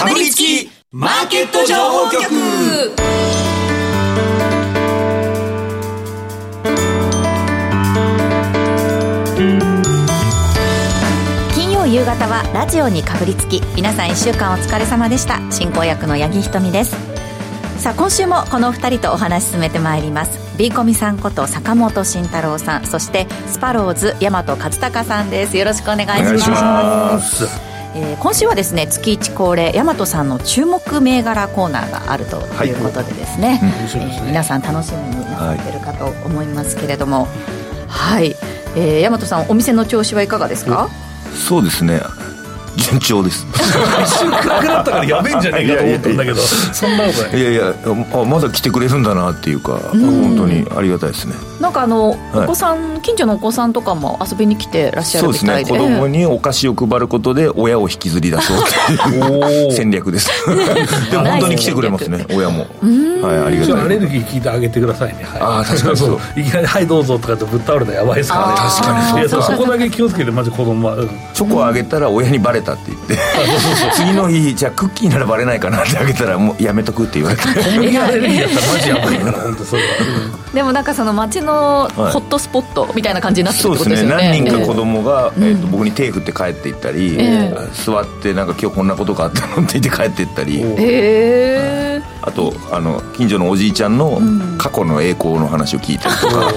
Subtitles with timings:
[0.00, 2.24] かぶりつきマーケット情報局。
[11.54, 15.38] 金曜夕方はラジオにかぶりつき皆さん1週間お疲れ様でした。
[15.52, 16.96] 進行役の八木ひとみです。
[17.76, 20.56] さあ今週もこの2人とお話進めてまいります。
[20.56, 25.58] ビーコミさんこと坂本慎太郎さんそしてスパローズ大和勝孝さんです。
[25.58, 26.22] よろしくお願いします。
[26.22, 33.60] お願いしますえー今週はですね月1恒例大和さんの注目銘柄コーナーがあるということでですね,、
[34.26, 37.28] 皆さん楽しみになさってるかと思いますけれども
[37.88, 38.36] はい、
[38.76, 40.88] えー、大和さんお店の調子はいかがですか、
[41.34, 42.00] そうですね
[42.76, 43.46] 順調です。
[44.02, 46.36] 一瞬暗くなったからやべえんじゃねえかと思ったんだけど。
[46.40, 47.40] そんなことない。
[47.40, 47.74] いやいや
[48.12, 51.34] あまだ来てくれるんだなっていうか本当にありがたいですね。
[51.60, 52.18] なんかあの、はい。
[52.44, 55.78] お子さん近所のお子さんとかも遊びに来てらっしゃるそうですみたいでね。
[55.78, 58.60] 子供にお菓子を配ることで親を引きずり出そうっ
[59.08, 60.30] ていう戦略です。
[61.10, 62.26] でも本当に来てくれますね。
[62.30, 62.66] 親も。
[63.22, 63.88] はいありがたい。
[63.88, 65.96] レルギー聞いてあげてくださいね、はい、あー確かに。
[65.96, 66.40] そう。
[66.40, 68.54] いきなり「はいどうぞ」とかってぶっ倒れたらやばいですからね。
[68.56, 69.10] 確かに。
[69.10, 69.18] そう。
[69.18, 71.10] いやそうそこだけ気をつけてマジ子供は、うん。
[71.34, 73.18] チョコをあげたら親にバレたって言って。
[73.94, 77.42] 次の日じゃあクッキーならバレないかなってあげたらもうやめとくって言われて。
[77.42, 79.88] 小麦アレルギーだったらマジやばいから 本当それは、
[80.54, 84.06] でもなんかその街のホットスポットみたいな感じになってるそうですね。
[84.06, 87.52] ってことですよね何人か子供が、えーと僕に手振って帰っていったり、え
[87.84, 90.64] 座ってなんか今日こんなことがあったのって言って帰っていったり。
[90.64, 92.02] おへえ。
[92.22, 94.20] あとあの近所のおじいちゃんの
[94.58, 96.52] 過去の栄光の話を聞いたりとか、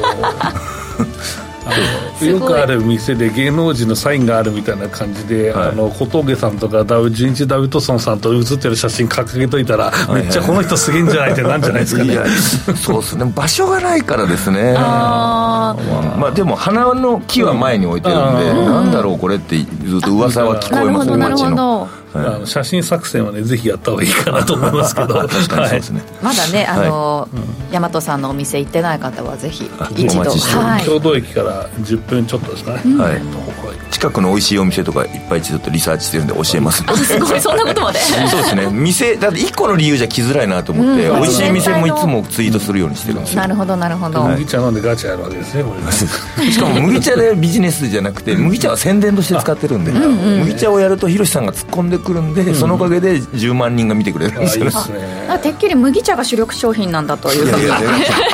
[2.26, 5.70] よくある店で芸能人のサインがあるみたいな感じで、はい。
[5.70, 10.24] あの小峠さんとかダウ純一ダビッドソンさんと写ってる写真掲げといたら、いはい。
[10.24, 12.16] めっちゃこの人すげえんじゃないってなんじゃないですかね。
[12.76, 13.32] そうですね。
[13.36, 14.76] 場所がないからですね。
[14.78, 16.18] あー。
[16.18, 18.66] まあでも花の木は前に置いてるんで、うん。
[18.66, 21.90] なんだろうこれってずっと噂は聞こえますねほどなるほ街の。
[21.98, 25.16] どあの写真作戦はねぜひやった方がいいかなと思いますけど。
[25.28, 27.28] 確かにそうですね、まだねあの、
[27.72, 30.32] 大和さんのお店行ってない方はぜひ一度。
[30.60, 30.86] はい。
[30.86, 33.22] 共同駅から10分ちょっとですかね、はい
[33.92, 38.00] 近くの美味しいお店とかいっぱいちょっとリサーチしてるんで教えますあすごいそんなことまで。
[38.30, 38.68] そうですね。
[38.72, 43.42] 店だって1個の理由じゃ来づらいなと思って、うん美味しい店もいつもツイートするようにしてるんですよ。
[43.42, 45.74] なるほどなるほど、麦茶飲んでガチャやるわけですねこ
[46.38, 46.46] れ。
[46.46, 54.34] ね しかも麦茶でビジネスじゃなくて麦茶は宣伝として使ってるんで、麦茶をやるとヒロシさんが突っ込んでくるんで、そのおかげで10万人が見てくれる。
[54.34, 54.72] んあですよね
[55.42, 57.78] てっきり麦茶が主力商品なんだといういやいや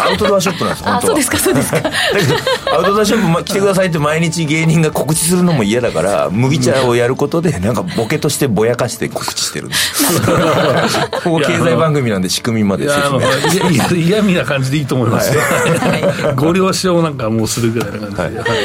[0.06, 0.98] アウトドアショップなんです本当は。
[0.98, 1.80] あそうですかそうですか。
[1.82, 2.36] だけど
[2.76, 10.04] アウトドアショップま来てくださいって毎日芸人が告知するのも嫌だから 麦茶をやることでなんかボケとしてぼやかして告知してるんです
[11.24, 13.20] ここ経済番組なんで仕組みまで説明。
[13.20, 18.50] いやいや嫌味な感じでいいと思いますよ、は ご了承をなんかもうするぐらいな感じで、はい。
[18.50, 18.58] はい。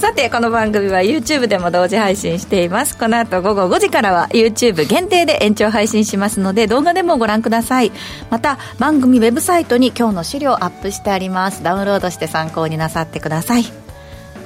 [0.00, 2.96] さてこの番組は YouTube でも同時配信しています。
[2.96, 7.92] この後午後5時からは YouTube 限定で延長配信しますので動画でもご覧ください。
[8.30, 11.62] また番組ウェブサイトに今日の資料アップしてあります。
[11.62, 13.79] ダウンロードして参考になさってください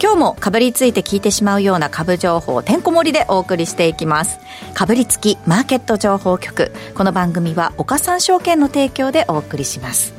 [0.00, 4.38] 今日もかぶりついて聞いてしまうような株情報をてんこ盛りでお送りしていきます。
[4.75, 6.72] かぶりつきマーケット情報局。
[6.94, 10.12] この番組は岡三証券の提供でお送りします。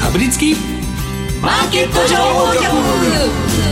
[0.00, 0.54] かぶりつき
[1.42, 3.71] マーケット情報局。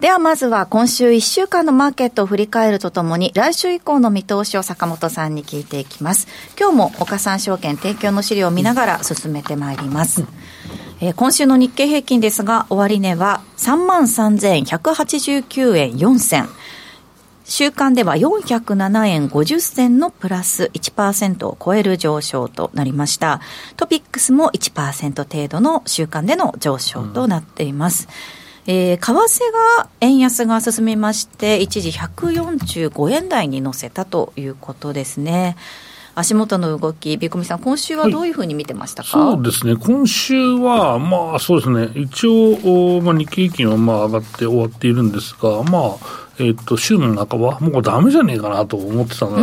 [0.00, 6.26] ではまずは今週1週間のマーケットを振り返るとともに来週以降の見通しを坂本さんに聞いていきます
[6.58, 10.22] 今日も岡三証券提供の資料を見ながら進めてまいります、
[11.02, 16.48] えー今週の日経平均ですが終値は3万3189円4銭
[17.44, 23.40] 週間では407円50銭のプラス1%を超える上昇となりました。
[23.76, 28.06] トピックスも1%程度の週間での上昇となっています。
[28.66, 35.56] えー為替が円安が進みまして一時145円台に乗せたということですね。
[36.14, 49.42] 足元の動きビコミさん今週はどういうふうに見てましたか、そうですね、今週は、まあそうですね、一応、おまあ、日経平均はまあ上がって終わっているんですが、まあ、えっと週の半ば、もうダメじゃねえかなと思ってたのが、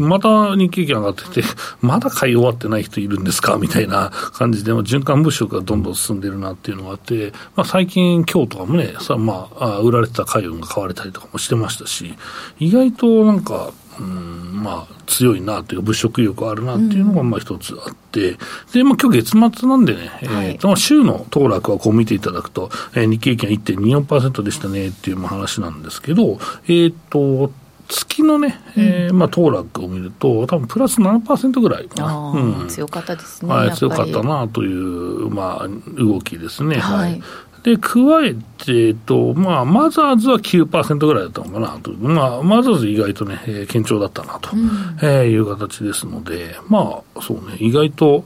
[0.00, 1.42] また日経平均上がってて、
[1.80, 3.56] まだ買い終わってない人いるんですか？
[3.60, 12.14] みたいな感じで、まあ循環物色がどんどん進んでるなっていうのがあって、まあ、最近、今日とかもね、さまあ、あ売られてた海運が買われたりとかもしてましたし、
[12.58, 18.36] 意外となんか、うんまあ、強いなというか、物色意欲あるなっていうのがまあ一つあって、
[18.72, 20.50] で、まあ今日月末なんでね、はい。
[20.50, 26.38] えー週の騰落はこう見ていただくと、えー日経平均は1.24%でしたねっていうまあ話なんですけど、
[26.68, 27.52] えっ、と、
[27.88, 32.08] 月のね、えーまあ騰落を見ると、多分プラス7%ぐらいかな。
[32.08, 35.68] あー強かったですね、はい、強かったなという、まあ、
[35.98, 36.78] 動きですね。
[36.78, 37.10] はい。
[37.12, 37.22] はい
[37.66, 38.32] で、加え
[38.64, 41.92] て、えっと、まあ、マザーズは9%ぐらいだったのかなと。
[41.94, 44.68] まあ、マザーズ意外とね、えー、堅調だったなと、うん、
[45.02, 48.24] えー、いう形ですので、まあ、そうね、意外と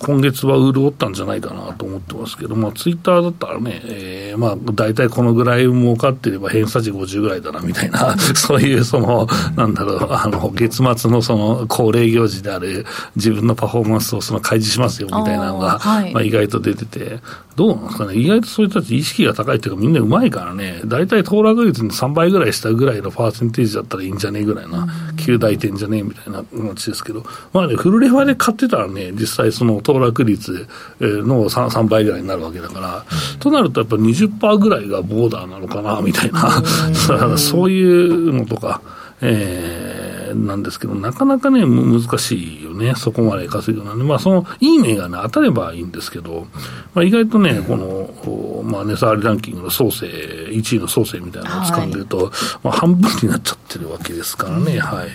[0.00, 9.26] 今月は潤ったんじゃないかなと思ってますけど、まあ、ツイッターだったらね、えー、まあ、大体このぐらい儲かってれば偏差値50ぐらいだな、みたいな、 そういう、その、
[9.56, 12.84] なんだろう、あの、月末のその、恒例行事である、
[13.16, 17.20] 自分のパフォーマンスをその開示しますよ、みたいなのが、はい、まあ、意外と出てて、
[17.56, 24.86] どうなんですかね、意外とそういう人たち意識が高いっていうか、みんなうまいからね、大体騰落率の3倍ぐらいしたぐらいのパーセンテージだったらいいんじゃねえぐらいな、
[25.16, 30.66] 9大点じゃねえみたいな感じですけど、まあね、フルレファで買ってたらね、実際その騰落率
[31.00, 33.04] の 3, 3倍ぐらいになるわけだから、
[33.38, 36.62] となるとやっぱ20%ぐらいがボーダーなのかな、みたいな、
[37.38, 38.80] そういうのとか、
[39.20, 40.03] えー、
[40.34, 46.46] なんですけど、なかなかね、難しいよね、そこまで稼ぐのはね、まあ、そのいい銘がね、当たればいいんですけど、
[46.94, 52.26] まあ、意外とね、この、まあ、値下がりランキングの総制、1位の総制みたいなのを掴んでると、はい、
[52.62, 55.08] まあ、半分になっちゃってるわけですからね、はい。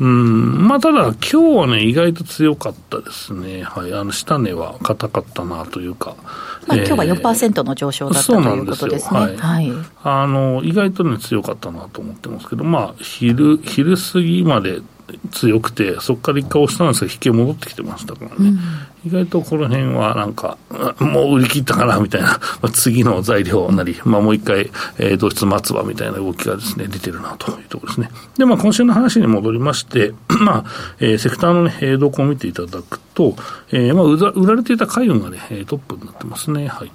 [0.00, 3.62] うん、まあ、ただ、今日はね、意外と強かったですね。
[3.62, 3.92] はい。
[3.92, 6.16] あの、下値は硬かったなというか。
[6.66, 9.20] まあ、今日は4%の上昇だったということですね。
[9.20, 9.36] はい。
[9.36, 14.80] はい、あの、意外とね、強かったなと思ってますけど、まあ、昼、昼過ぎまで
[15.30, 18.58] 強くて、そこから一回押したんですが、引き戻ってきてましたからね、うん、
[19.04, 20.58] 意外とこの辺はなんか、
[20.98, 28.10] もう売り切ったかなみたいな、 まあ、次の材料なり、まあ、もう一回、えー、同室待つわみたいな動きがですね、出てるなというところですね。
[28.38, 30.64] で、まあ、今週の話に戻りまして、 まあ、
[31.00, 33.36] えー、セクターのね、動向を見ていただくと、
[33.72, 36.68] えー、まあ、売られていた海運がね、トップになってますね。
[36.68, 36.90] はい。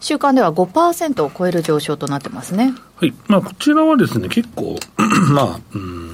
[0.00, 2.74] 週間では5%を超える上昇となってますね。
[2.96, 3.14] はい。
[3.28, 4.78] まあ、こちらはですね、結構、
[5.32, 6.13] まあ、うん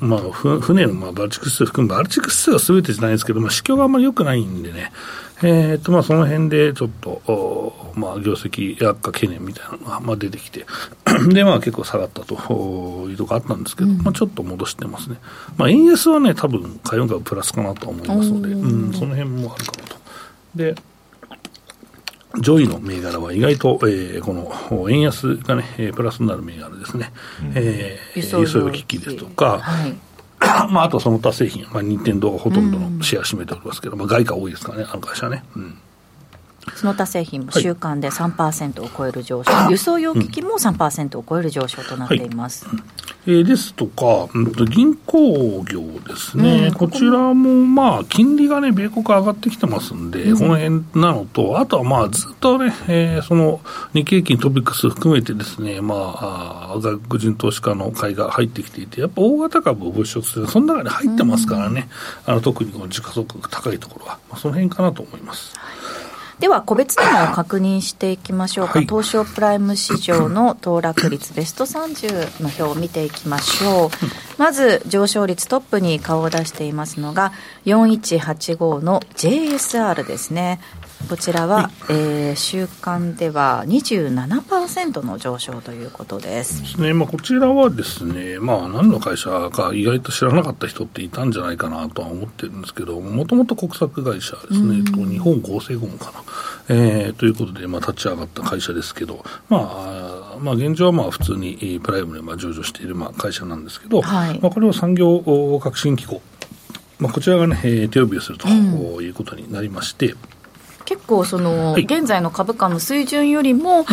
[0.00, 0.20] まあ、
[0.60, 4.92] 船のまあバルチック指数含むバルチック指数はすべてじゃないですけど、まあ、市況があんまり良くないんでね、
[5.42, 10.66] えーとまあ、その辺でちょっと、まあ、業績悪化懸念みたいなのがまあ出てきて。
[11.28, 12.34] で、まあ、結構下がったと
[13.08, 15.16] いうところあったんですけど、うん、まあ、ちょっと戻してますね、
[15.56, 19.96] まあ、円安はね、多分海運株プラスかなと思いますので、うん、その辺もあるかなと。
[20.54, 20.74] で
[22.40, 29.94] 上位の銘柄は意外と、えー、この円安がね、えー、プラスになる銘柄ですね、うん、えー、輸送用機器ですとか、はい、
[30.72, 35.44] まあ、あとその他製品、まあ、任天堂がほとんどのシェア占めておりますけど、うん、まあ、外貨多いですからね、あの会社ね。
[35.56, 35.78] うん
[36.74, 42.66] その他製品も週間で3%を超える上昇、はい、輸送用機器も3%を超える上昇となっています。
[42.66, 42.76] はい。
[43.28, 53.60] えー、ですとか、うん、と銀行業ですね、うん、こちらもまあ、金利がね、米国上がってきてますんで、うん、この辺なのと、あとはまあ、ずっとね、えー、その
[53.92, 61.88] 日経平均トピックス含めてですね、まあ、外国人投資家の買いが入ってきていて、やっぱ大型株を物色する、その中に入ってますからね、
[62.26, 65.52] あの特にこの時価総額高いところは、まあ、その辺かなと思います。
[66.40, 73.90] では個別でも確認していきましょうか、はい、東証プライム市場の騰落率ベスト30の表を見ていきましょう
[74.38, 77.32] まず上昇率トップに顔を出していますのが
[77.64, 80.60] 4185の JSR ですね。
[81.08, 86.62] こちらは、はい、えー、週間では27%の上昇ということです。
[86.62, 96.24] ですね、まあ、こちらはですね、まあ、何の会社か意外と知らなかった人っていたんじゃないかなとは思ってるんですけど、もともと国策会社ですね、と日本合成ゴムかな、
[96.68, 105.20] えー、ということで、まあ、立ち上がった会社ですけど、まあ、まあ、現状はまあ普通にプライムでまあ上場しているまあ会社なんですけど、はい、まあ、これは産業
[105.62, 106.20] 革新機構、
[106.98, 110.18] まあ、こちらがね、手呼びをするということになりまして、うん
[110.86, 113.84] 結構その、はい、現在の株価の水準よりも、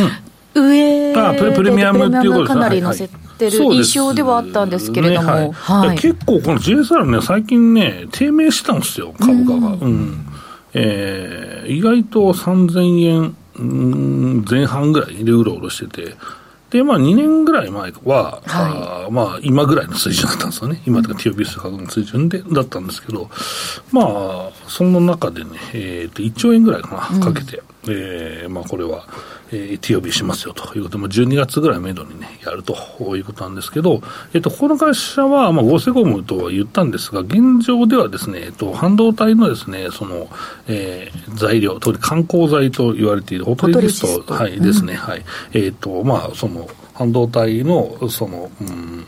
[0.54, 9.70] 上で、あプレミアムっていうことかなり乗せてる印象ではあったんですけれども、はい、結構この JSR ね、最近ね、低迷したんですよ、株価が。
[9.70, 10.26] うん、
[10.76, 16.16] えー、意外と3000円前半ぐらいでうろうろしてて、
[16.74, 20.82] で、まあ、2年ぐらい前は、はい、あまあ、今ぐらいの水準だったんですよね。
[20.88, 23.30] 今とか TOBS 価格の水準で、だったんですけど、
[23.92, 29.08] まあ、その中でね、えっ、ー、と、1兆円ぐらいかな、かけて、うん、えー、まあ、これは、
[29.52, 32.74] えー、TOB しますよということで、12月ぐらいめどにね、やると
[33.16, 34.02] いうことなんですけど、
[34.34, 40.28] えっ、と、この会社は、まあ、合成ゴムとは言ったんですが、現状ではですね、えっと、半導体のですね、その、
[40.68, 45.24] えー、材料、特に観光材と言われているフォトレジスト、はい、ですね、はい。
[45.54, 49.06] えっ、と、まあ、その、半導体の、その、うん、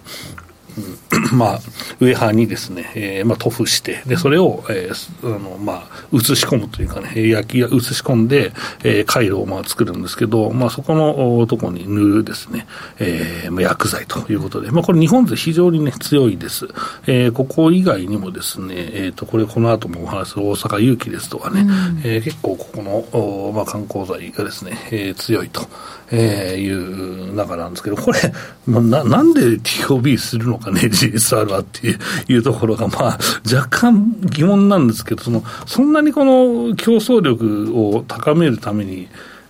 [1.33, 1.55] まあ、
[1.99, 8.51] ウェハーにですね、えー、まあ、塗布して、で、それを、えー、あの、まあ、移し込むというかね、焼き、移し込んで、
[8.83, 12.67] えー、回路をまあ作るんですけど、まあ、そこのところに塗るですね、
[12.99, 16.67] えー、まあ、薬剤ということで、まあ、これ日本で非常にね、強いです。
[17.07, 21.67] えー、ここ以外にもですね、えっ、ー、と、これこの後もお話する大阪勇気ですとかね、うん、
[22.03, 25.67] えー、結構ここの、まあ、観光剤がですね、えー、強いと。
[26.11, 28.19] えー、いう中なんですけど、これ、
[28.67, 33.19] ななんで TOB するのかね、GSR はっていうところが、まあ、
[33.53, 39.07] 若干疑問なんですけど、そのそんなにこの競争力を高めるために、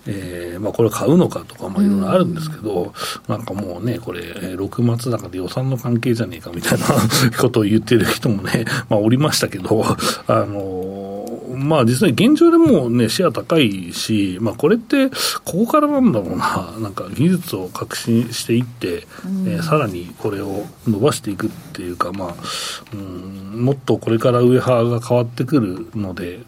[0.07, 2.91] えーまあ、これ買うのかとかまあいろいろあるんですけど、うん、
[3.27, 6.85] なんかもうね、これ、6月高で予算の関係じゃねえかみたいな
[7.39, 9.83] ことを言ってる人もね、まあ、おりましたけど、
[10.27, 11.04] あの
[11.55, 22.35] まあ、実際、現状でもね、シェア高いし、まあ、これって、ここからなんだろうな、なんか技術を革新していって、うん、えー、さらにこれを伸ばしていくっていうか、まあ、
[22.93, 26.39] うん、もっとこれから上派が変わってくるので、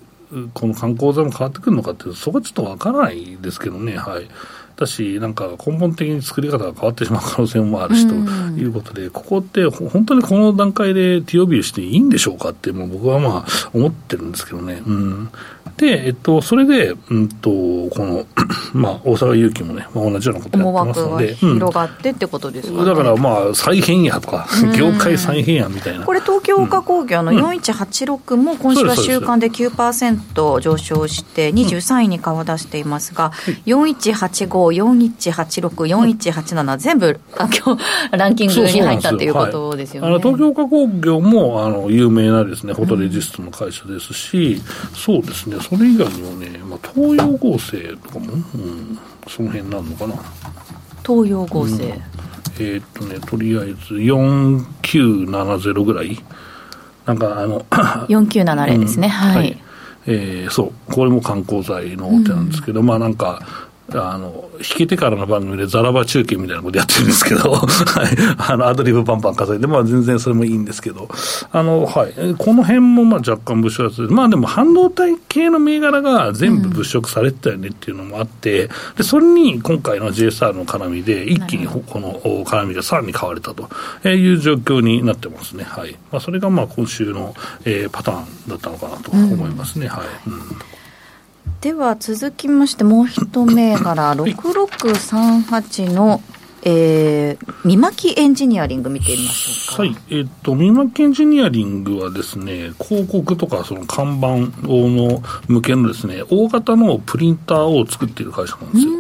[0.54, 4.28] この観光財も変わってくるのかっていうと、そこはちょっとわからないですけどね、はい。
[4.78, 14.84] だし、なんか根本的に作り方が変わってしまう可能性もあるしということで、ここって本当にこの段階で TOB していいんでしょうかって、もう僕はまあ思ってるんですけどね。
[14.86, 15.30] うん、
[15.78, 18.26] で、えっと、それで、うんと、この、
[18.74, 21.36] まあ、大阪勇気もね、まあ、同じようなことやってますので。
[21.36, 22.86] 広がってってことですかね。
[22.86, 26.04] だからまあ、再編やとか、業界再編やみたいな。
[26.04, 33.32] これ、東京岡工業の4186も今週は週間で9%上昇して、23位に顔を出していますが、
[33.68, 40.08] 4185、4186、4187、全部、あ今日ランキングに入ったということですよね。
[40.08, 44.62] あの東京岡工業もあの有名なですね、フォトレジストの会社ですし、
[44.94, 50.16] そうですね、それ以外にもね、まあ、東洋合成とかも、うん、その辺になるのかな。
[51.06, 51.92] 東洋合成、うん、
[52.60, 56.18] えー、っとね、とりあえず4970ぐらい。
[57.08, 57.62] なんかあの
[58.10, 59.58] 4970ですね、うん、はい、はい、
[60.08, 60.94] えー、そう。
[60.94, 63.42] これも観光財の大手なんですけど、うん、まあなんか
[63.94, 67.66] あの、引けてからの番組でザラバ中継みたいなことやってるんですけど、 はい。
[68.38, 71.08] あの、アドリブパンパン稼いで、まあ全然それもいいんですけど、
[71.52, 72.14] あの、はい。
[72.38, 74.10] この辺もまあ若干物色する。
[74.10, 83.70] まあでも半導体系の銘柄が全部物色されてたよねっていうのもあって、うん、で、それに今回の JSR の絡みで、一気にこの絡みがさらに買われたと
[84.10, 85.64] いう状況になってますね。
[85.64, 85.96] はい。
[86.12, 89.86] まあそれがまあ今週の、えー、パターンだったのかなと思いますね。
[89.86, 90.08] うん、はい。
[90.28, 90.77] うん
[91.62, 96.22] では続きましてもう一銘柄6638の
[96.70, 99.84] えー、三巻エンジニアリング見てみましょうか。
[99.84, 99.96] はい。
[100.10, 108.92] えっ、ー、と、三巻エンジニアリングはですね、広告とかその看板の向けのですね、大型のプリンターを作っている会社なんですよ。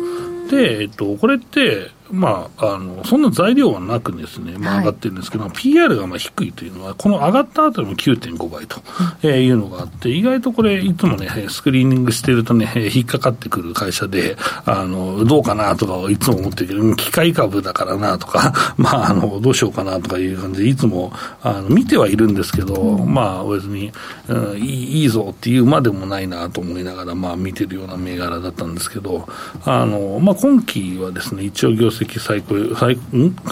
[0.50, 8.82] で、えっ、ー、と、これって、まあ、あのそんな材料はなくですね、まあ、上がってるんですけど、はい、PR がまあ低いというのは、この上がった後でも9.5倍と、
[9.24, 21.12] えいうのがあって、意外とこれ、いつもね、スクリーニングしてるとね、引っかかってくる会社で、あのどうかなとかいつも思ってるけど、機械株だからなとか、 まあ、あのどうしようかなとかいう感じで、いつも
[21.42, 23.92] あの見てはいるんですけど、うん、まあ、別に、
[24.28, 29.28] うん、いいいいぞっていうまでもないなと思いながら、まあ、見てるような銘柄だったんですけど、
[29.66, 32.98] あのまあ、今期はですね、一応業績最高最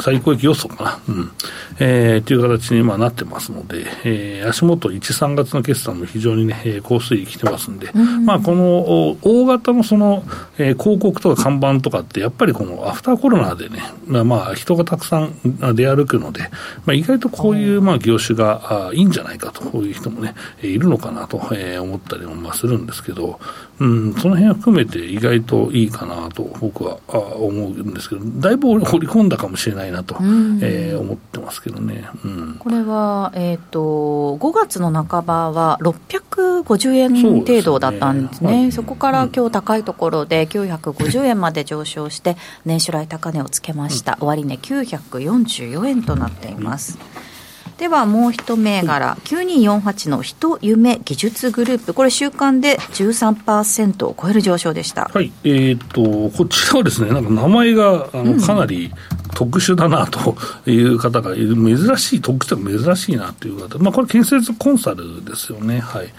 [0.02, 1.32] 最高益予想かな、うん。
[1.80, 10.24] えー、という形にまあなってますので、えー、足元1、3月の決算も非常にね、えー、高水位来てますんで、うん、まあ、この大型のその、
[10.58, 15.36] えー、広告とか看板とかって、やっぱりこのアフターコロナでね、まあ、まあ、人がたくさん
[15.76, 16.50] 出歩くので、
[16.86, 23.40] まあ、意外とこういうまあ業種があいいんじゃないかという人もね、いるのかなと、えー、思ったりもまあするんですけど、
[23.80, 32.06] うん、その辺含めて意外といいかなと僕はあ思うんですけど、だいぶ掘り込んだかもしれないなと、うん、えー、思ってますけどね。
[32.24, 46.98] うん、これは、えーと、5月の半ばは650円程度だったんですね、そ、ねはい、そこから今日高いところで950円まで上昇して、年初来高値をつけました、終値944円となっています。
[47.20, 47.35] うん
[47.78, 55.12] ではもう一銘柄、9248の人夢技術グループ、これ、週間で13%を超える上昇でした。
[55.14, 58.92] はい、えー、っと、こちらはですね、なんか名前があのかなり
[59.34, 60.38] 特殊だなと
[60.70, 65.80] いう方がいる、珍しい、特殊で珍しいなという方、まあ、これ、建設コンサルですよね。
[65.80, 66.14] はい。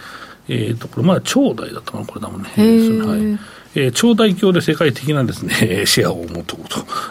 [0.49, 2.49] えー、とこれ、まだ長大だったかな、これだもんね。
[2.49, 3.57] はい。
[3.77, 6.61] えー、超大鏡で世界的なですね、 シェアを持とう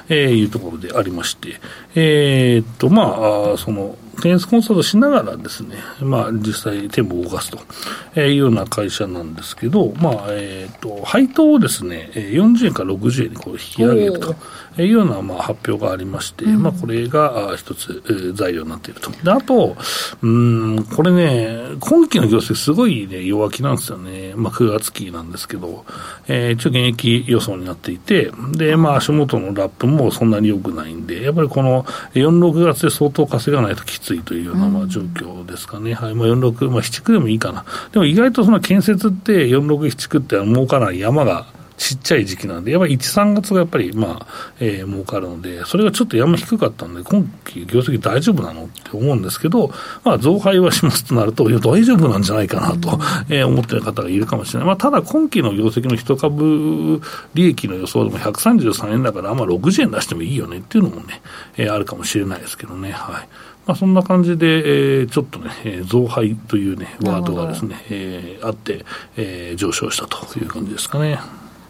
[0.07, 1.59] というところでありまして、
[1.95, 14.35] えー、っと、まあ、その、テニスコンサルトしながらですね、まあ、実際店舗を動かすというような会社なんですけど、まあ、えっ、ー、と、配当をですね、40円から60円にこう引き上げると。
[14.83, 19.11] いうようなまあ発表がありまして、うん、まあ、これが一つ、えー、材料になっていると。
[19.11, 19.77] であと、
[20.21, 24.33] うん、これね、今期の業績すごい、ね、弱気なんですよね。
[24.35, 25.85] まあ、9月期なんですけど、
[26.27, 35.91] えー、一応現役予想になっていて、で、まあ、足元のラップもそんなに良くないんで、やっぱりこの4、6月で相当稼がないときついというようなまあ状況ですかね。
[35.91, 36.15] うん、はい。
[36.15, 37.65] まあ、4、6、まあ、7、9でもいいかな。
[37.91, 41.47] でも意外とその建設って4、6、7、9って儲からない山が
[41.77, 44.27] ちっちゃい時期なんで、やっぱり1、3月がやっぱり、まあ、
[44.59, 49.71] えー、儲かるので、それがちょっと山低かったんで、今期業績大丈夫なのって思うんですけど、
[50.03, 54.67] まあ、増配はしますとなると、いや、大丈夫なんじゃないかなと、えー、思ってる方がいるかもしれない。
[54.67, 57.01] まあ、ただ、今期の業績の一株
[57.33, 61.21] 利益の予想でも133円だから、まあ、60円出してもいいよねっていうのもね、
[61.57, 62.91] えー、あるかもしれないですけどね。
[62.91, 63.27] はい。
[63.65, 68.85] まあ、そんな感じで、えー、ちょっとね、えー、増配というね、ワードがですね、えー、あって、
[69.17, 71.19] えー、上昇したという感じですかね。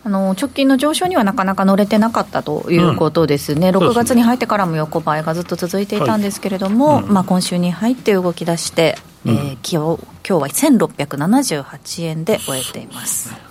[0.03, 7.03] あの直近の上昇にはなかなか乗れてなかったということですね、うん、6月に入ってからも横ばいがずっと続いていたんですけれども、はい。
[7.05, 13.44] うん、まあ、今週に入って動き出して、うん、えー、今日今日は1678円で終えています。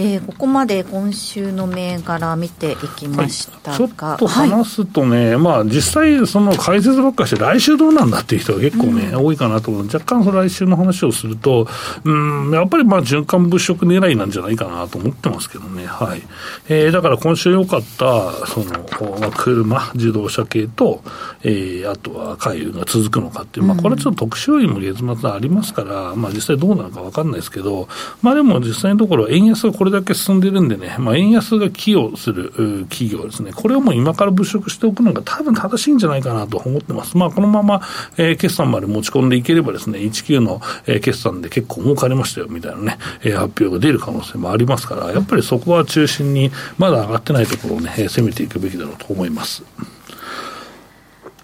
[0.00, 9.86] えー、ここまで今週の銘柄見ていきましたが、はい、ちょっと話すとね、はい、まあ実際、その解説ばっかして、来週どうなんだっていう人が結構ね、うん、多いかなと思う。
[9.86, 11.66] 若干その来週の話をすると、
[12.04, 16.22] うん、やっぱりまあ循環物色狙いなんじゃないかなと思ってますけどね、はい。
[16.68, 21.02] えー、だから今週良かった、その、まあ、車、自動車系と、
[21.42, 27.88] えー、あとは海運が続くのかっていう、まあこれはちょっと特殊要因も月末ありますから、まあ実際どうなのか分かんないですけど、
[28.22, 32.50] まあでも実際のところ、円安がこれれだけ進んでるんでね、まあ、円安が寄与する
[32.88, 37.16] 企業ですね、これをもう今から物色しておくのが多分正しいんじゃないかなと思ってます。
[37.16, 37.82] まあ、このまま、
[38.16, 49.62] えー、決算まで持ち込んでいければですね、19の、えー、決算で結構儲かりましたよみたいなね、えー、発表が出る可能性もありますから、やっぱりそこは中心に、まだ上がってないところをね、攻めていくべきだろうと思います。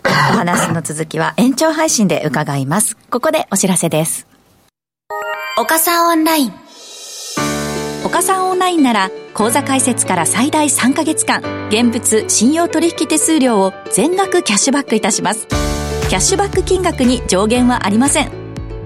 [0.04, 2.96] お話の続きは延長配信で伺います。
[3.10, 4.26] ここでお知らせです。
[5.58, 6.63] 岡さんオンライン。
[8.14, 15.48] 岡さんオンラインなら口座開設から最大3ヶ月間現物信用取引手数料を全額キャッシュバックいたします。
[15.48, 18.30] キャッシュバック金額に上限はありません。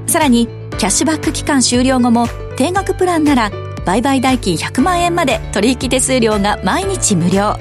[0.06, 3.50] さらにキャッシュバック期間終了後も定額プランなら
[3.84, 7.54] 売買代金100万円まで取引手数料が毎日無料。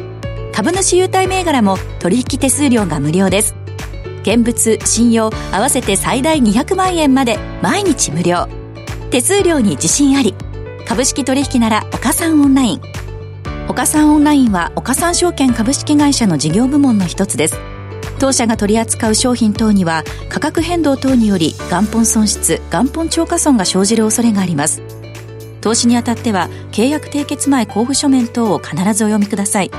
[0.53, 3.55] 株主優待銘柄も取引手数料が無料です。
[4.21, 8.47] 現物信用合わせて最大200万円まで毎日無料。
[9.11, 10.33] 手数料に自信あり。
[10.87, 12.81] 株式取引なら岡三オンライン。
[13.67, 17.59] 岡三オンラインは岡三証券株式会社の事業部門の一つです。
[18.19, 24.81] 当社が取り扱う商品等には価格変動等により元本損失元本超過損が生じる恐れがあります。
[25.59, 29.71] 投資にあたっては契約締結前交付書面等を必ずお読みください。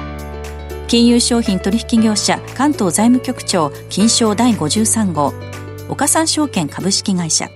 [0.88, 5.32] 金融商品取引業者関東財務局長金賞第53号
[5.88, 7.48] 岡三証券株式会社。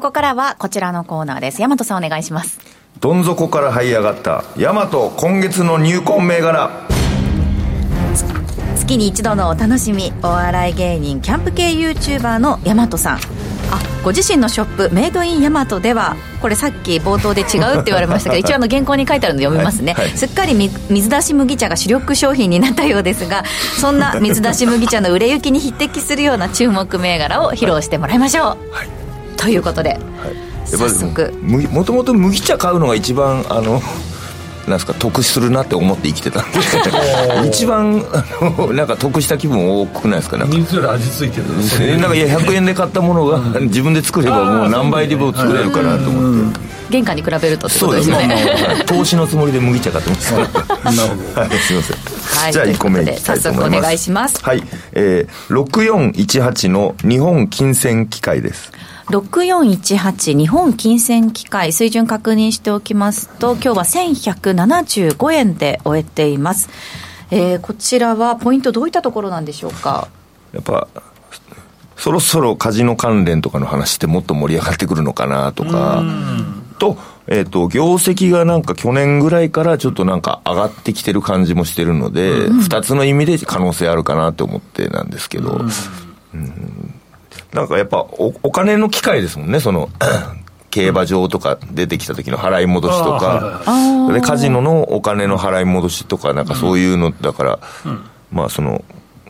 [0.00, 1.60] ここからはこちらのコーナーです。
[1.60, 2.58] 大和さんお願いします。
[3.00, 6.70] どん底から這い上がった大和今月の入魂銘柄。
[8.76, 13.18] 月に一度のお楽しみ、お笑い芸人、キャンプ系 YouTuber の大和さん。
[13.18, 13.20] あ、
[14.02, 19.92] ご自身のショップ、メイドインヤマトでは、これさっき冒頭で違うって言われましたけど、 一応あの原稿に書いてあるの読みますね。
[19.92, 23.44] はいはい、すっかり水出し麦茶が主力商品になったようですが、
[23.78, 28.74] そんな水出し麦茶の売れ行きに匹敵するような注目銘柄を披露してもらいましょう。
[28.74, 28.99] はい
[29.40, 29.98] ということで、はい、
[30.66, 31.32] 早速。
[31.42, 33.80] もともと麦茶買うのが一番あの
[34.68, 36.58] なんですか得するなって思って生きてたんで
[37.48, 40.36] 一番あのなんか得した気分多くないですか？
[40.36, 40.56] なんか。
[40.56, 41.98] 水より味付いてる。
[41.98, 46.60] なんかいや100円で買ったものが自分で作ればもう何倍でも作れるかなと思って。
[46.90, 48.36] 原価に比べるとってことですよね。
[48.86, 50.32] 投資のつもりで麦茶買ってます。
[50.32, 50.60] なるほ
[51.34, 51.96] ど、はい、すいません、
[52.42, 53.70] はい、じゃあ1個目いきたいと思います。
[53.70, 54.42] 早速お願いします。
[54.42, 58.72] はい、えー、6418の日本金銭機械です
[59.10, 66.68] 6418日本金銭機械水準確認しておきますと今日は1175円で終えています、
[67.32, 70.08] えー、こちらはポイントどういったところなんでしょうか？
[70.52, 70.86] やっぱ
[71.96, 76.02] そろそろカジノ関連とかの話ってもっと盛り上がってくるのかなとか。
[76.78, 76.96] と,、
[77.26, 85.70] えーと、業績がなんか去年ぐらいからちょっとなんか上がってきてる感じもしてるので、うん、2つの意味で可能性あるかなと思ってなんですけど、うん、
[86.32, 86.99] うん
[87.52, 89.88] なんかやっぱおお金の機会ですもんね、その
[90.70, 94.08] 競馬場とか出てきた時の払い戻しとあーはいはい。
[94.08, 97.58] か、でカジノのお金の払い戻しとか、なんかそういうのだから、
[98.30, 98.84] まあその、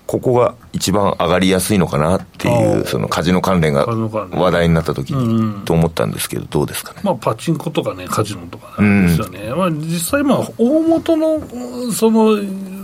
[0.06, 2.84] ここが一番上がりやすいのかなっていあう、ー。
[2.84, 7.00] そのカジノ関連が話題になった時うんに、と思ったんですけど、どうですかね？
[7.04, 12.36] まあ、パチンコとかね、カジノとかなんですよね、まあ、実際、まあ、大元の、うんその、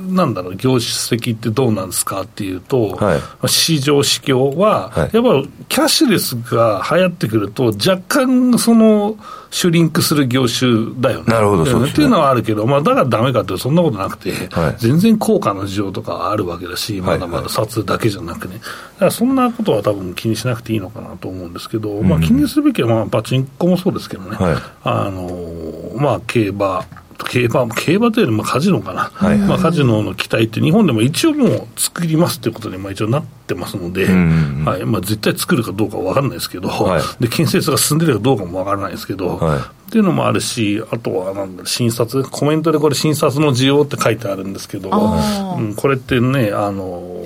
[0.07, 3.19] なんだろう、業績ってどうなんですかっていうと、はい。
[3.19, 5.11] まあ市場、市況は、はい。
[5.13, 9.17] やっぱキャッシュレスが流行ってくると、若干、その、
[9.51, 11.25] シュリンクする業種だよね。
[11.29, 11.91] なるほどそうですね。
[11.93, 14.75] っていうのはあるけど、まあ、だからダメかってそんなことなくて、はい。
[14.79, 24.57] 全然効果の需要とかあるわけだし、まだまだ札だけじゃなくね、だからそんなことは多分気にしなくていいのかなと思うんですけど、まあ、気にするべきは、まあ、パチンコもそうですけどね、はい。
[24.85, 26.85] あのーまあ、競馬。
[27.25, 34.85] 競馬競馬というよりもカジノかな、はいまあ、カジノの期待って、日本でも一応もう作りますということにまあ一応なってますので、んうんはい。
[34.85, 37.03] まあ、絶対作るかどうかは分からないですけど、はい。
[37.23, 39.59] で建設が進んでるかどうかも分からないですけど、はい。
[39.59, 47.26] っていうのもあるし、あとはなんだろう診察、コメントでこれ、診察の需要って書いてあるんですけど、うん、これってね、あの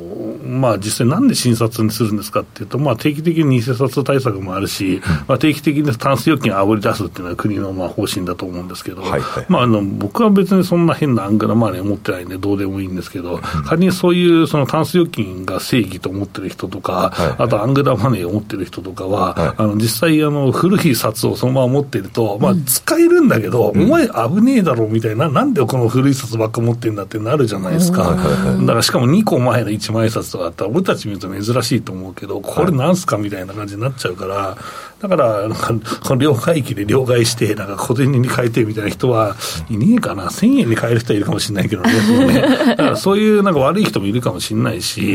[0.50, 28.16] まあ、実際、なんで診察にするんですかっていうと、まあ、定期的に偽札対策もあるし、まあ、定期的にタンス預金をあぶり出すっていうのは国のまあ方針だと思うんですけど、はいはいまあ、あの僕は別にそんな変なアングラマネー持ってないんで、どうでもいいんですけど、仮にそういうそのタンス預金が正義と思ってる人とか、はいあとアングラマネーを持ってる人とかは、はいあの実際あの、古い札をそのまま持ってると、まあ、使えるんだけど、お前、危ねえだろみたいな、なんでこの古い札ばっか持ってんだってなるじゃないですか。
[28.60, 34.56] だからしかも2個前の1万円札とかあったら、俺たち見ると珍しいと思うけど、これなんすかみたいな感じになっちゃうから、
[35.00, 39.36] だから、なんか、この両替機で両替して、なんか小銭に変えてみたいな人は
[39.70, 41.92] いねえかな、1000円に変える人はいるかもしれないけどね、
[42.26, 42.42] ね。
[42.76, 45.14] だからそういうなんか悪い人もいるかもしれないし、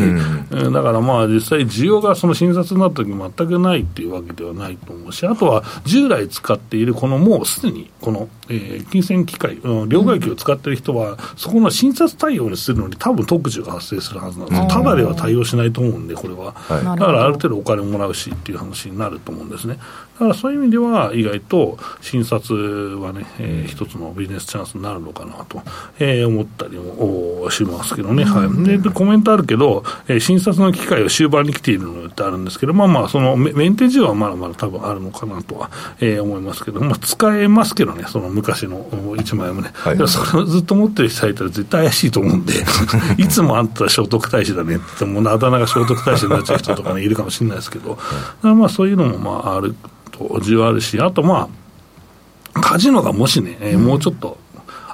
[0.51, 0.73] うん。
[0.73, 16.53] だからまあ、実際、需要がその診察になった時全くないっていうわけではないと思うし、あとは従来使っている、このもうすでに、この、えー金銭機械、うん両替機を使っている人は、そこの診察対応にするのに、多分特需が発生するはずなんですよ、ただでは対応しないと思うんで、これは。
[16.53, 19.77] はいだからある程度お金もらうしっていう話になると思うんですね。
[20.15, 25.61] だからそういう意味では、意外と診察はね、えー一つのビジネスチャンスになるのかなと、
[25.99, 40.07] えー思ったりもおしますけどね、はい、ででコメントあるけど、えー診察の機会は終盤に来ているのってあるんですけど、まあまあ、そのメメンテ需要はまだまだ多分あるのかなとは、えー思いますけど、まあ、使えますけどね、その昔のお1万円もね、はい。
[40.07, 42.53] それをずっと持ってる人がいたら絶対怪しいと思うんで、
[43.17, 47.97] いつもあんた聖徳太子だねっても、あだ名が聖徳太子になっちゃう人とかね、いるかもしれないですけど、
[48.41, 49.75] まあそういうのもまあある
[50.17, 51.49] と、需要あるし、あとま
[52.53, 54.37] あ、カジノがもしね、えーもうちょっと、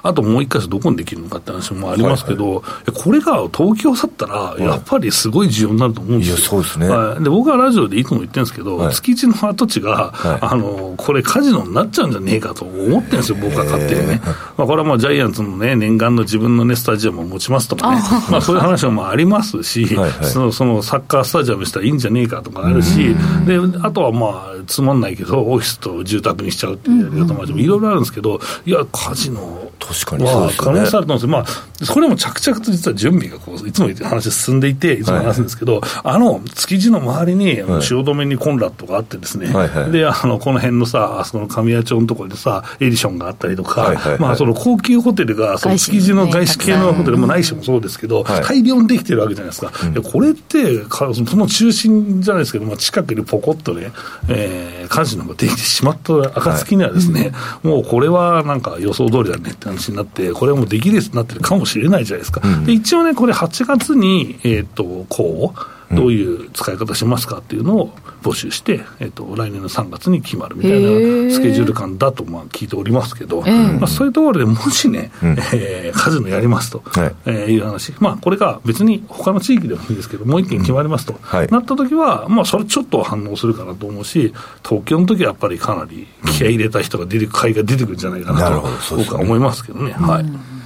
[0.02, 2.62] あともう一回どこにできるのかって話もありますけど、
[2.94, 6.36] これが東京だったら、やっぱりすごい需要になると思うんですよ。
[6.36, 6.88] いやそうですね。
[6.88, 7.22] はい。
[7.22, 8.94] で僕はラジオでいつも言ってるんですけど、はい。
[8.94, 10.38] 築地の跡地が、はい。
[10.40, 14.20] あの、これカジノになっちゃうんじゃねえかと思ってるんですよ、僕は勝手にね。
[14.56, 20.24] まあ、これはもうジャイアンツのね、念願の自分のね、スタジアムを持ちますとかね、まあそういう話もまあありますし、はいはい。
[20.24, 23.14] そのそのサッカースタジアムしたらいいんじゃねえかとかあるし、
[23.46, 30.64] で、あとはまあ、つまんないけど、オフィスと住宅にしちゃうっていうやり方もいろいろあるんですけど、いや、カジノ確かにそうですね。
[30.64, 31.26] 可能性あると思うんです。
[31.26, 31.44] まあ、
[31.84, 44.20] それも着々と実は準備がこう、いつも話進んでいて、いつも話すんですけど、あの、築地の周りに、汐留にコンラッドがあってですね、はいはいで、あの、この辺のさ、あそこの神谷町のところでさ、エディションがあったりとか、はいはいはい。
[44.20, 48.42] まあ、その高級ホテルが、その築地の外資系のホテルもないしもそうですけど、はい。
[48.42, 49.72] 大量にできてるわけじゃないですか。
[49.88, 53.92] いやこれってか、その中心じゃないですけど、まあ、近くにポコッとね、
[54.28, 62.40] えー、カジノができてしまった暁にはですね、もうこれはなんか予想通りだねって話になって、これはもうできるやつになってるかもしれないじゃないですか。
[62.64, 65.60] で一応ね、これ8月に、えっ、と、こう、
[65.94, 70.88] どういう使い方しますかっていうのを募集して、えっと来年の3月に決まるみたいな
[71.30, 73.72] スケジュール感だとまあ聞いておりますけど、ええ。
[73.72, 77.14] まあ、そういうところでもしね、えーカジノやりますと、はい。
[77.26, 81.48] えーいう話、まあ、これが別に他の地域でもいいですけど、もう一件決まりますと、はい。
[81.48, 84.32] なった時は、まあ、それちょっと反応するかなと思うし、
[84.66, 88.62] 東京の時はやっぱりかなり気合い入れた人が出てく、買いが出てくるんじゃないかなと
[88.96, 89.92] 僕は思いますけどね。
[89.92, 90.61] はい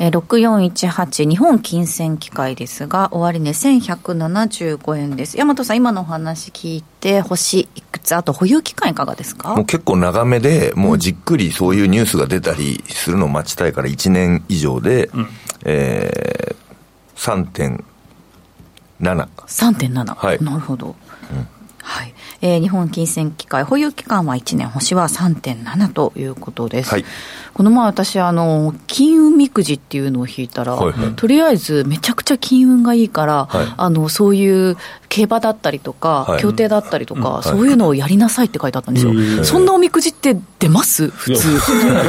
[0.00, 5.36] えー6418日本金銭機械ですが終値1175円です。
[5.36, 9.54] 大和さん今のお話聞いて星いくつあと保有期間いかがですか？
[9.54, 15.10] もう結構長めで、もうじっくりそういうニュースが出たりするのを待ちたいから1年以上で、
[15.64, 17.84] えー、
[19.00, 19.28] 3.7。
[19.46, 20.42] 3.7、はい。
[20.42, 20.96] なるほど、
[21.82, 22.14] はい。
[22.40, 27.04] えー日本金銭機械保有期間は1年星は3.7ということです、はい
[27.54, 31.14] この前私あの金運みくじっていうのを引いたら、はいはい。
[31.14, 33.74] とりあえずめちゃくちゃ金運がいいから、はい。
[33.76, 34.82] あのそういう化
[35.14, 36.42] 競馬だったりとか、はい。
[36.42, 37.42] 競艇だったりとか、はい。
[37.44, 41.08] そういうのをやりなさいって書いてあったんですよ、そんなおみくじって出ます？
[41.08, 41.60] 普通。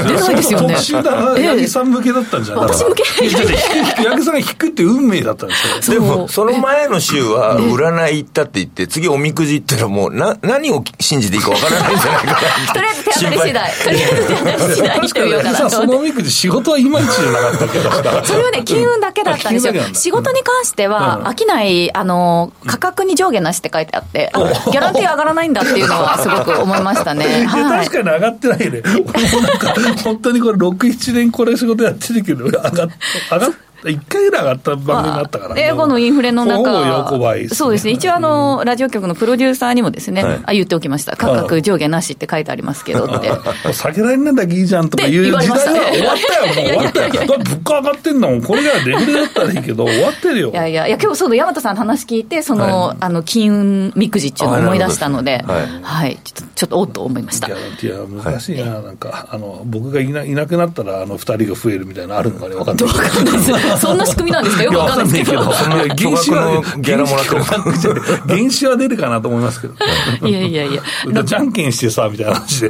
[0.07, 0.73] 出ないですよね。
[0.73, 2.65] 八木さん向けだったんじゃない？
[2.65, 3.03] 私向け？
[3.03, 6.01] 八木さんが引くって運命だったんですよ。
[6.01, 12.39] でも、その前の週は、占い行ったって言って、次おみくじ行ったらもう、な、何を信じていいかわからないんじゃないかな
[12.73, 13.71] とりあえず手当たり次第。
[13.71, 18.21] とりあえず手当たり次第にしてみようかなと思ってのおみくじ仕事はいまいちじゃなかったけどさ。
[18.25, 27.25] それはね、金運だけだったんですよ仕事に関しては、うん商い、あの、価格に上下なしって書いてあって、あギャランティー上がらないんだっていうのはすごく思いましたね。
[27.39, 28.03] ではい確。
[28.03, 28.81] かに上がってないね。
[28.85, 33.51] 俺もなんか、本当にこれ6、7年これ仕事やってるけど、上がっ、上がっ、
[33.89, 35.61] 1回ぐらい上がった番組だったからね。
[35.63, 36.71] 英語のインフレの中、
[37.35, 43.73] ねそうですね、一応あの、ラジオ局のプロデューサーにもですね、はいあ言っておきました、価格上下なしって書いてありますけどって。
[43.73, 47.37] 下げられないんだけいいじゃんとかいう時代は終わったよ、もう終わったよ。
[47.37, 48.41] 物価上がってんだもん。
[48.41, 50.51] これがデフレだったらいいけど、終わってるよ。
[50.51, 57.53] いやいや、いや今日その大和さんの話聞いて、その、あの、金運みくじっていうのを思い出したので、あなるほどはい、ちょっと、ちょっとおっと思いましたギ。
[57.53, 62.87] ャランティーは難しいな、なんか、あの、僕がいないなくなったら、あの、二人が増えるみたいなのあるのかね、わかんない。
[63.81, 64.63] そんな仕組みなんですか？
[64.63, 65.43] よくわかんないですけど。
[65.43, 66.61] 原資は、
[68.27, 69.73] 原資は出るかなと思いますけど。
[70.27, 70.81] いやいやいや。
[71.23, 72.61] じゃんけんしてさ、みたいな話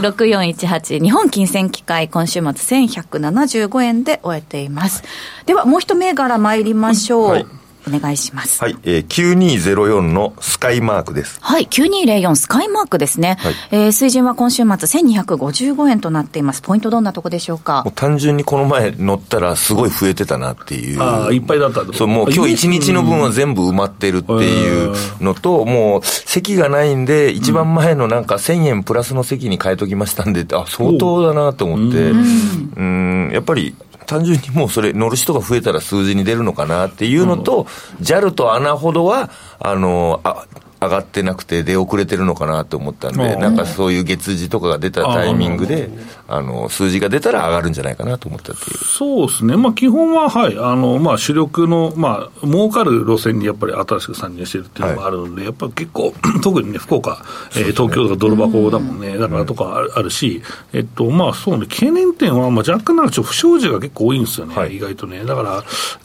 [0.00, 5.02] 6418日本金銭機会今週末1175円で終えています
[5.46, 7.46] ではもう一銘柄参りましょう、はい
[7.86, 11.38] お願いしますはい、えー、9204のスカイマークです。
[11.40, 13.36] はい、9204スカイマークですね。
[13.38, 16.62] はいえー水準は今週末1255円となっています。
[16.62, 17.82] ポイントどんなとこでしょうか？
[17.84, 21.00] もう単純にこの前乗ったらすごい増えてたなっていう。
[21.00, 33.74] ああ、いっぱいだったそう、もう今日一日の分は全部埋まってるっていうのと、もう席がないんで、一番前のなんか1000円プラスの席に変えときましたんで、あ、相当だなと思って、うん、やっぱり、
[34.06, 37.64] 単純にもうそれ乗る人が増えたら数字に出るのかなっていうのと、
[38.00, 40.46] JAL とアナほどは、あの、あ、
[40.86, 45.88] 上がってなくて出遅れてるのかなと思ったんで、うんなんかそういう月次とかが出たタイミングで、
[46.28, 48.78] あの、数字が出たら上がるんじゃないかなと思ったっていう。
[48.78, 57.22] そうですね、まあ、基本は、はい、あのまあ、主力の、まあ、儲かる路線にやっぱり新しく参入してるっていうのがあるので、やっぱ結構、 特にね、福岡、
[57.56, 64.76] えー東京とか泥箱だもんね、だからとかあるあるし、えっと、まあ、そうね、懸念点は、まあ、若干なんかちょっと不祥事が結構多いんですよね、はい。
[64.76, 65.24] 意外とね。
[65.24, 65.64] だから、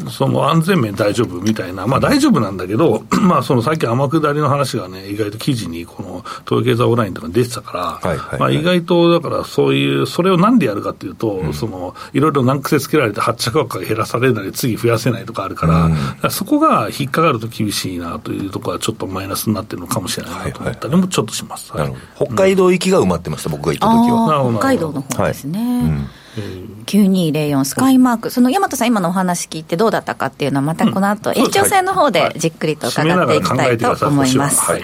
[0.10, 21.72] その安全面大丈夫みたいな、まあ、大丈夫なんだけど、 まあ、そのさっき天下りの話がね、意外と記事に、この、東京経済オンラインとかに出てたから、はいはいまあ、意外と、だから、そういう、それをなんでやるかっていうと、その、いろいろ難癖つけられて発着額が減らされないで次増やせないとかあるから、だからそこが引っかかると厳しいなというところはちょっとマイナスになってるのかもしれないなと思ったりもちょっとします。
[21.72, 22.32] はいなるほど。
[22.32, 24.52] 北海道行きが埋まってました、僕が行った時は。
[24.52, 34.60] 北海道の方ですね、うん9204スカイマーク、その大和さん、今のお話聞いてどうだったかっていうのは、またこの後、延長戦の方でじっくりと伺っていきたいと思います。
[34.62, 34.84] はい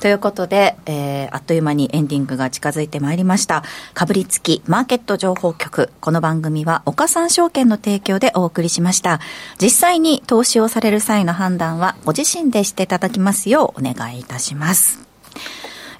[0.00, 3.64] ということで、えーあっという間にエンディングが近づいてまいりました。
[3.94, 5.90] かぶりつきマーケット情報局。
[6.00, 9.20] この番組は岡三証券の提供でお送りしました。
[9.60, 15.07] 実際に投資をされる際の判断はご自身でしていただきますようお願いいたします。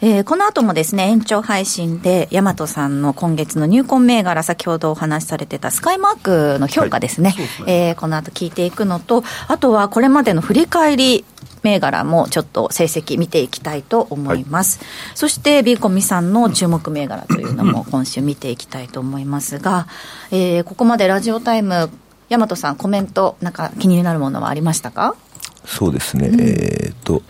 [0.00, 6.16] えーこの後もですね、延長配信で、大和さんの今月の入魂銘柄、先ほどお話しされてたスカイマー
[6.54, 7.34] クの評価ですね。
[7.66, 11.24] えーこの後聞いていくのと、あとはこれまでの振り返り
[11.64, 14.78] 銘柄もちょっと成績見ていきたいと思います。
[15.16, 19.88] そして、ビーコミさんの注目銘柄というのも今週見ていきたいと思いますが、
[20.30, 21.90] えーここまでラジオタイム、
[22.30, 25.16] 大和さんコメント、なんか気になるものはありましたか？
[25.64, 27.22] そうですね、えーっと、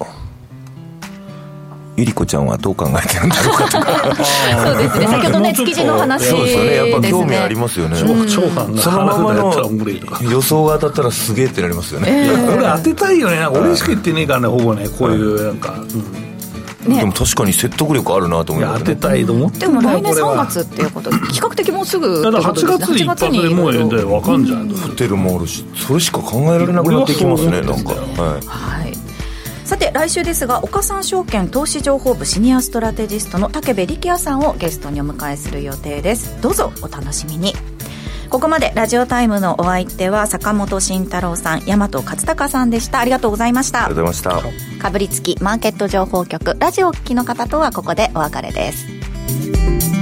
[1.99, 4.15] ゆり子ちゃんはどう考えてるんだろうかとか。
[4.65, 5.07] そうですね。
[5.11, 6.39] 先ほどね、築地の話ですね。
[6.39, 6.77] そうですよね。
[6.77, 7.97] やっぱ興味ありますよね。
[7.99, 9.71] 超超ファンがそのままの。
[10.31, 12.25] 予想が当たったらすげえってなりますよね。
[12.25, 15.75] いやこれ当てたいよね、俺しか言ってねえからね、ほぼね、こういう、なんか、
[16.87, 18.85] うん、ねでも確かに説得力あるなと思いますね。
[18.85, 24.69] 当てたいと思ってでも来年3これは月っていうことで、比較的もうすぐだから8月一発でもうええんだよ、わかんじゃん。
[24.69, 27.91] ホテルもあるし、それしか考えられなくなってきますね、なんか。
[27.91, 28.47] はい。
[28.47, 28.88] はい
[29.69, 36.41] さて来週ですが岡三証券投資情報部シニアストラテジストの武部力也さんをゲストにお迎えする予定です。
[36.41, 37.53] どうぞお楽しみに。
[38.31, 43.01] ここまでラジオタイムのお相手は坂本慎太郎さん大和勝孝さんでした。
[43.01, 43.85] ありがとうございました。
[43.85, 44.83] ありがとうございました。
[44.85, 49.98] かぶりつきマーケット情報局ラジオをお聞きの方とはここでお別れです